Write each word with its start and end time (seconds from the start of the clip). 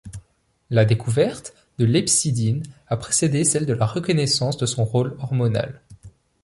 La 0.71 0.83
découverte 0.83 1.53
de 1.77 1.85
l'hepcidine 1.85 2.63
a 2.87 2.97
précédé 2.97 3.43
celle 3.43 3.67
de 3.67 3.73
la 3.73 3.85
reconnaissance 3.85 4.57
de 4.57 4.65
son 4.65 4.83
rôle 4.83 5.15
hormonal. 5.19 5.79